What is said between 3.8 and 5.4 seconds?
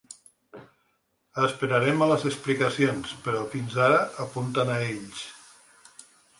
ara apunten a ells.